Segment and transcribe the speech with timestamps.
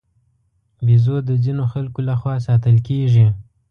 [0.85, 3.27] بیزو د ځینو خلکو له خوا ساتل کېږي.